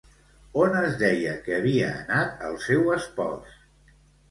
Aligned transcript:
On 0.61 0.77
es 0.79 0.95
deia 1.01 1.35
que 1.43 1.53
havia 1.59 1.91
anat 1.99 2.43
el 2.49 2.59
seu 2.67 2.93
espòs? 2.99 3.57